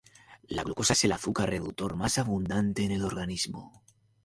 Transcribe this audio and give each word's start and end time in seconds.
La 0.47 0.63
glucosa 0.63 0.93
es 0.93 1.03
el 1.05 1.11
azúcar 1.11 1.47
reductor 1.51 1.95
más 1.95 2.17
abundante 2.17 2.83
en 2.83 2.89
el 2.91 3.03
organismo. 3.05 3.83